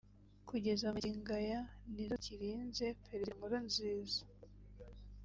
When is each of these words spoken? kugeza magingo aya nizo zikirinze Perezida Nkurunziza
kugeza 0.49 0.93
magingo 0.95 1.31
aya 1.41 1.59
nizo 1.93 2.15
zikirinze 2.15 2.85
Perezida 3.03 3.33
Nkurunziza 3.37 4.21